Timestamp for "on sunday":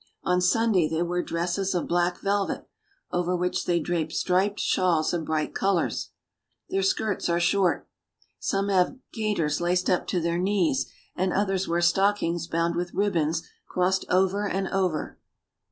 0.23-0.89